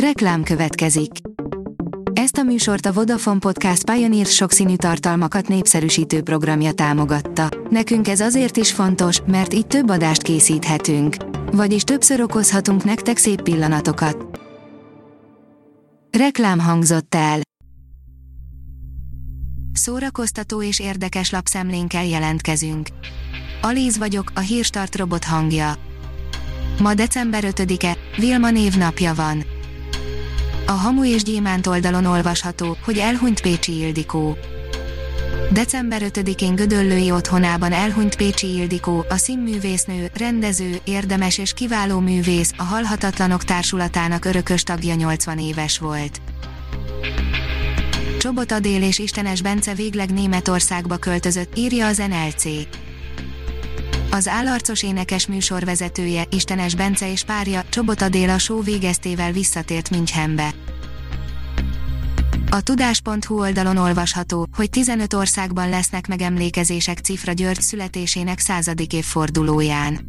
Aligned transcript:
Reklám 0.00 0.42
következik. 0.42 1.10
Ezt 2.12 2.36
a 2.36 2.42
műsort 2.42 2.86
a 2.86 2.92
Vodafone 2.92 3.38
Podcast 3.38 3.90
Pioneer 3.90 4.26
sokszínű 4.26 4.76
tartalmakat 4.76 5.48
népszerűsítő 5.48 6.22
programja 6.22 6.72
támogatta. 6.72 7.48
Nekünk 7.70 8.08
ez 8.08 8.20
azért 8.20 8.56
is 8.56 8.72
fontos, 8.72 9.20
mert 9.26 9.54
így 9.54 9.66
több 9.66 9.88
adást 9.88 10.22
készíthetünk. 10.22 11.16
Vagyis 11.52 11.82
többször 11.82 12.20
okozhatunk 12.20 12.84
nektek 12.84 13.16
szép 13.16 13.42
pillanatokat. 13.42 14.40
Reklám 16.18 16.58
hangzott 16.58 17.14
el. 17.14 17.40
Szórakoztató 19.72 20.62
és 20.62 20.80
érdekes 20.80 21.30
lapszemlénkkel 21.30 22.04
jelentkezünk. 22.04 22.88
Alíz 23.62 23.98
vagyok, 23.98 24.32
a 24.34 24.40
hírstart 24.40 24.96
robot 24.96 25.24
hangja. 25.24 25.74
Ma 26.80 26.94
december 26.94 27.44
5-e, 27.46 27.96
Vilma 28.16 28.50
névnapja 28.50 29.14
van. 29.14 29.54
A 30.68 30.72
Hamu 30.72 31.04
és 31.04 31.22
Gyémánt 31.22 31.66
oldalon 31.66 32.04
olvasható, 32.04 32.76
hogy 32.84 32.98
elhunyt 32.98 33.40
Pécsi 33.40 33.78
Ildikó. 33.78 34.36
December 35.52 36.02
5-én 36.04 36.54
Gödöllői 36.54 37.10
otthonában 37.10 37.72
elhunyt 37.72 38.16
Pécsi 38.16 38.54
Ildikó, 38.56 39.04
a 39.08 39.16
színművésznő, 39.16 40.10
rendező, 40.14 40.78
érdemes 40.84 41.38
és 41.38 41.52
kiváló 41.52 41.98
művész, 41.98 42.52
a 42.56 42.62
Halhatatlanok 42.62 43.44
Társulatának 43.44 44.24
örökös 44.24 44.62
tagja 44.62 44.94
80 44.94 45.38
éves 45.38 45.78
volt. 45.78 46.20
Csobot 48.18 48.52
Adél 48.52 48.82
és 48.82 48.98
Istenes 48.98 49.42
Bence 49.42 49.74
végleg 49.74 50.12
Németországba 50.12 50.96
költözött, 50.96 51.56
írja 51.56 51.86
az 51.86 51.96
NLC. 51.96 52.44
Az 54.16 54.28
állarcos 54.28 54.82
énekes 54.82 55.26
műsorvezetője, 55.26 56.24
Istenes 56.30 56.74
Bence 56.74 57.10
és 57.10 57.24
párja, 57.24 57.62
Csobot 57.68 58.02
Adél 58.02 58.30
a 58.30 58.38
show 58.38 58.62
végeztével 58.62 59.32
visszatért 59.32 59.90
Münchenbe. 59.90 60.54
A 62.50 62.60
tudás.hu 62.60 63.40
oldalon 63.40 63.76
olvasható, 63.76 64.46
hogy 64.56 64.70
15 64.70 65.12
országban 65.12 65.68
lesznek 65.68 66.06
megemlékezések 66.06 66.98
Cifra 66.98 67.32
György 67.32 67.60
születésének 67.60 68.38
századik 68.38 68.92
évfordulóján. 68.92 70.08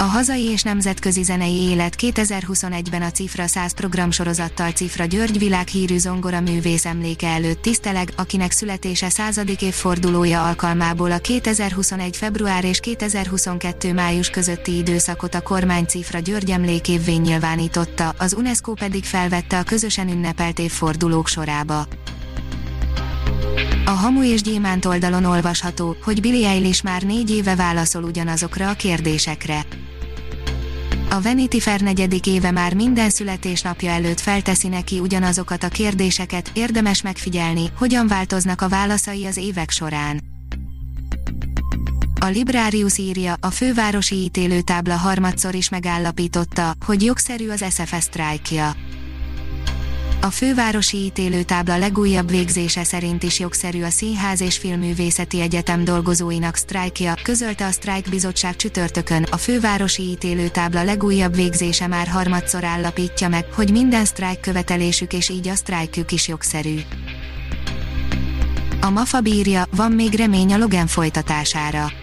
A 0.00 0.04
hazai 0.04 0.44
és 0.44 0.62
nemzetközi 0.62 1.22
zenei 1.22 1.54
élet 1.54 1.94
2021-ben 1.98 3.02
a 3.02 3.10
Cifra 3.10 3.46
100 3.46 3.72
programsorozattal 3.72 4.70
Cifra 4.70 5.04
György 5.04 5.38
világhírű 5.38 5.98
zongora 5.98 6.40
művész 6.40 6.84
emléke 6.84 7.28
előtt 7.28 7.62
tiszteleg, 7.62 8.12
akinek 8.16 8.50
születése 8.50 9.08
századik 9.08 9.62
évfordulója 9.62 10.46
alkalmából 10.46 11.10
a 11.10 11.18
2021. 11.18 12.16
február 12.16 12.64
és 12.64 12.80
2022. 12.80 13.92
május 13.92 14.30
közötti 14.30 14.76
időszakot 14.76 15.34
a 15.34 15.40
kormány 15.40 15.84
Cifra 15.84 16.18
György 16.18 16.50
emlékévvé 16.50 17.14
nyilvánította, 17.14 18.14
az 18.18 18.34
UNESCO 18.34 18.72
pedig 18.72 19.04
felvette 19.04 19.58
a 19.58 19.62
közösen 19.62 20.08
ünnepelt 20.08 20.58
évfordulók 20.58 21.28
sorába. 21.28 21.86
A 23.84 23.90
Hamu 23.90 24.24
és 24.24 24.42
Gyémánt 24.42 24.84
oldalon 24.84 25.24
olvasható, 25.24 25.96
hogy 26.02 26.20
Billie 26.20 26.48
Eilish 26.48 26.84
már 26.84 27.02
négy 27.02 27.30
éve 27.30 27.54
válaszol 27.54 28.02
ugyanazokra 28.02 28.68
a 28.68 28.74
kérdésekre. 28.74 29.66
A 31.12 31.20
Vanity 31.22 31.60
Fair 31.60 31.80
negyedik 31.80 32.26
éve 32.26 32.50
már 32.50 32.74
minden 32.74 33.10
születésnapja 33.10 33.90
előtt 33.90 34.20
felteszi 34.20 34.68
neki 34.68 34.98
ugyanazokat 34.98 35.62
a 35.62 35.68
kérdéseket, 35.68 36.50
érdemes 36.54 37.02
megfigyelni, 37.02 37.70
hogyan 37.78 38.06
változnak 38.06 38.60
a 38.62 38.68
válaszai 38.68 39.26
az 39.26 39.36
évek 39.36 39.70
során. 39.70 40.20
A 42.20 42.26
Librarius 42.26 42.98
írja, 42.98 43.34
a 43.40 43.50
fővárosi 43.50 44.14
ítélőtábla 44.14 44.96
harmadszor 44.96 45.54
is 45.54 45.68
megállapította, 45.68 46.72
hogy 46.86 47.02
jogszerű 47.02 47.48
az 47.48 47.64
SFS 47.70 48.02
sztrájkja. 48.02 48.72
A 50.22 50.30
fővárosi 50.30 50.96
ítélőtábla 50.96 51.78
legújabb 51.78 52.30
végzése 52.30 52.84
szerint 52.84 53.22
is 53.22 53.38
jogszerű 53.38 53.82
a 53.82 53.90
Színház 53.90 54.40
és 54.40 54.56
Filmművészeti 54.56 55.40
Egyetem 55.40 55.84
dolgozóinak 55.84 56.56
sztrájkja, 56.56 57.14
közölte 57.22 57.66
a 57.66 57.70
sztrájkbizottság 57.70 58.56
csütörtökön, 58.56 59.22
a 59.22 59.36
fővárosi 59.36 60.02
ítélőtábla 60.02 60.84
legújabb 60.84 61.34
végzése 61.34 61.86
már 61.86 62.08
harmadszor 62.08 62.64
állapítja 62.64 63.28
meg, 63.28 63.52
hogy 63.52 63.70
minden 63.70 64.04
sztrájk 64.04 64.40
követelésük 64.40 65.12
és 65.12 65.28
így 65.28 65.48
a 65.48 65.54
sztrájkjuk 65.54 66.12
is 66.12 66.28
jogszerű. 66.28 66.80
A 68.80 68.90
MAFA 68.90 69.20
bírja, 69.20 69.64
van 69.76 69.92
még 69.92 70.14
remény 70.14 70.52
a 70.52 70.58
Logan 70.58 70.86
folytatására 70.86 71.99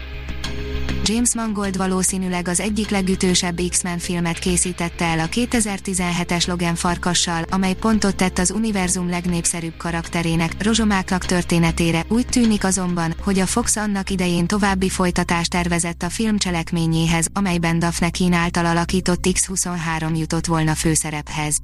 James 1.09 1.35
Mangold 1.35 1.77
valószínűleg 1.77 2.47
az 2.47 2.59
egyik 2.59 2.89
legütősebb 2.89 3.59
X-Men 3.69 3.97
filmet 3.97 4.39
készítette 4.39 5.05
el 5.05 5.19
a 5.19 5.27
2017-es 5.27 6.47
Logan 6.47 6.75
farkassal, 6.75 7.43
amely 7.49 7.73
pontot 7.73 8.15
tett 8.15 8.37
az 8.37 8.51
univerzum 8.51 9.09
legnépszerűbb 9.09 9.77
karakterének, 9.77 10.63
rozsomáknak 10.63 11.25
történetére. 11.25 12.05
Úgy 12.07 12.27
tűnik 12.27 12.63
azonban, 12.63 13.15
hogy 13.23 13.39
a 13.39 13.45
Fox 13.45 13.75
annak 13.75 14.09
idején 14.09 14.47
további 14.47 14.89
folytatást 14.89 15.49
tervezett 15.49 16.03
a 16.03 16.09
film 16.09 16.37
cselekményéhez, 16.37 17.27
amelyben 17.33 17.79
Daphne 17.79 18.09
Keen 18.09 18.33
által 18.33 18.65
alakított 18.65 19.27
X-23 19.33 20.17
jutott 20.17 20.45
volna 20.45 20.75
főszerephez. 20.75 21.57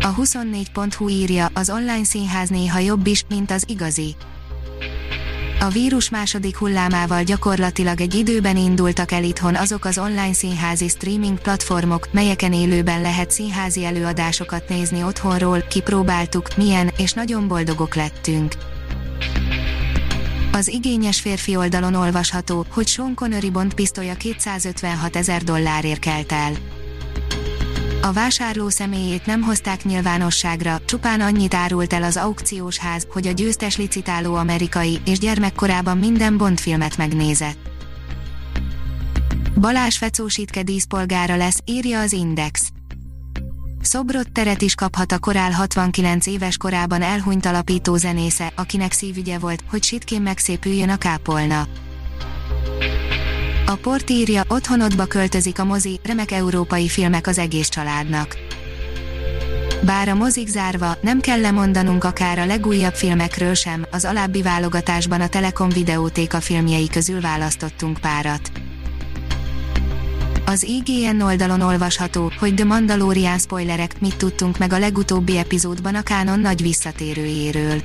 A 0.00 0.14
24.hu 0.14 1.08
írja, 1.08 1.50
az 1.54 1.70
online 1.70 2.04
színház 2.04 2.48
néha 2.48 2.78
jobb 2.78 3.06
is, 3.06 3.24
mint 3.28 3.50
az 3.50 3.64
igazi 3.66 4.16
a 5.64 5.68
vírus 5.68 6.10
második 6.10 6.56
hullámával 6.56 7.22
gyakorlatilag 7.22 8.00
egy 8.00 8.14
időben 8.14 8.56
indultak 8.56 9.12
el 9.12 9.24
itthon 9.24 9.54
azok 9.54 9.84
az 9.84 9.98
online 9.98 10.32
színházi 10.32 10.88
streaming 10.88 11.38
platformok, 11.38 12.08
melyeken 12.12 12.52
élőben 12.52 13.00
lehet 13.00 13.30
színházi 13.30 13.84
előadásokat 13.84 14.68
nézni 14.68 15.02
otthonról, 15.02 15.60
kipróbáltuk, 15.60 16.56
milyen, 16.56 16.90
és 16.96 17.12
nagyon 17.12 17.48
boldogok 17.48 17.94
lettünk. 17.94 18.52
Az 20.52 20.68
igényes 20.68 21.20
férfi 21.20 21.56
oldalon 21.56 21.94
olvasható, 21.94 22.66
hogy 22.70 22.86
Sean 22.86 23.14
Connery 23.14 23.50
Bond 23.50 23.74
pisztolya 23.74 24.14
256 24.14 25.16
ezer 25.16 25.42
dollárért 25.42 26.00
kelt 26.00 26.32
el. 26.32 26.52
A 28.04 28.12
vásárló 28.12 28.68
személyét 28.68 29.26
nem 29.26 29.42
hozták 29.42 29.84
nyilvánosságra, 29.84 30.80
csupán 30.84 31.20
annyit 31.20 31.54
árult 31.54 31.92
el 31.92 32.02
az 32.02 32.16
aukciós 32.16 32.78
ház, 32.78 33.06
hogy 33.12 33.26
a 33.26 33.32
győztes 33.32 33.76
licitáló 33.76 34.34
amerikai, 34.34 35.00
és 35.04 35.18
gyermekkorában 35.18 35.98
minden 35.98 36.36
Bond 36.36 36.58
filmet 36.58 36.96
megnézett. 36.96 37.58
Balázs 39.60 39.96
Fecósítke 39.96 40.62
díszpolgára 40.62 41.36
lesz, 41.36 41.60
írja 41.64 42.00
az 42.00 42.12
Index. 42.12 42.70
Szobrot 43.80 44.32
teret 44.32 44.62
is 44.62 44.74
kaphat 44.74 45.12
a 45.12 45.18
korál 45.18 45.50
69 45.50 46.26
éves 46.26 46.56
korában 46.56 47.02
elhunyt 47.02 47.46
alapító 47.46 47.96
zenésze, 47.96 48.52
akinek 48.56 48.92
szívügye 48.92 49.38
volt, 49.38 49.62
hogy 49.70 49.82
sitkén 49.82 50.22
megszépüljön 50.22 50.88
a 50.88 50.96
kápolna. 50.96 51.66
A 53.66 53.74
port 53.74 54.10
írja, 54.10 54.42
otthonodba 54.48 55.04
költözik 55.04 55.58
a 55.58 55.64
mozi, 55.64 56.00
remek 56.02 56.30
európai 56.30 56.88
filmek 56.88 57.26
az 57.26 57.38
egész 57.38 57.68
családnak. 57.68 58.36
Bár 59.84 60.08
a 60.08 60.14
mozik 60.14 60.48
zárva, 60.48 60.96
nem 61.00 61.20
kell 61.20 61.40
lemondanunk 61.40 62.04
akár 62.04 62.38
a 62.38 62.46
legújabb 62.46 62.94
filmekről 62.94 63.54
sem, 63.54 63.86
az 63.90 64.04
alábbi 64.04 64.42
válogatásban 64.42 65.20
a 65.20 65.28
Telekom 65.28 65.68
videótéka 65.68 66.40
filmjei 66.40 66.88
közül 66.88 67.20
választottunk 67.20 67.98
párat. 68.00 68.50
Az 70.46 70.62
IGN 70.62 71.20
oldalon 71.20 71.60
olvasható, 71.60 72.32
hogy 72.38 72.54
The 72.54 72.64
Mandalorian 72.64 73.38
spoilerek, 73.38 74.00
mit 74.00 74.16
tudtunk 74.16 74.58
meg 74.58 74.72
a 74.72 74.78
legutóbbi 74.78 75.36
epizódban 75.36 75.94
a 75.94 76.02
kánon 76.02 76.40
nagy 76.40 76.62
visszatérőjéről. 76.62 77.82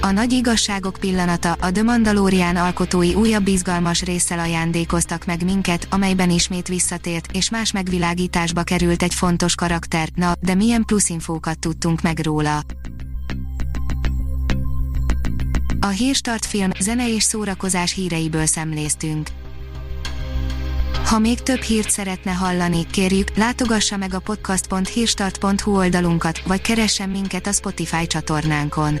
A 0.00 0.10
nagy 0.10 0.32
igazságok 0.32 0.96
pillanata, 1.00 1.52
a 1.52 1.72
The 1.72 1.82
Mandalorian 1.82 2.56
alkotói 2.56 3.14
újabb 3.14 3.48
izgalmas 3.48 4.02
résszel 4.02 4.38
ajándékoztak 4.38 5.24
meg 5.24 5.44
minket, 5.44 5.86
amelyben 5.90 6.30
ismét 6.30 6.68
visszatért, 6.68 7.32
és 7.32 7.50
más 7.50 7.72
megvilágításba 7.72 8.62
került 8.62 9.02
egy 9.02 9.14
fontos 9.14 9.54
karakter, 9.54 10.08
na, 10.14 10.32
de 10.40 10.54
milyen 10.54 10.84
pluszinfókat 10.84 11.58
tudtunk 11.58 12.00
meg 12.00 12.18
róla. 12.20 12.62
A 15.80 15.86
Hírstart 15.86 16.46
film, 16.46 16.70
zene 16.80 17.14
és 17.14 17.22
szórakozás 17.22 17.94
híreiből 17.94 18.46
szemléztünk. 18.46 19.28
Ha 21.04 21.18
még 21.18 21.42
több 21.42 21.60
hírt 21.60 21.90
szeretne 21.90 22.32
hallani, 22.32 22.86
kérjük, 22.86 23.36
látogassa 23.36 23.96
meg 23.96 24.14
a 24.14 24.18
podcast.hírstart.hu 24.18 25.76
oldalunkat, 25.76 26.42
vagy 26.46 26.60
keressen 26.60 27.08
minket 27.08 27.46
a 27.46 27.52
Spotify 27.52 28.06
csatornánkon 28.06 29.00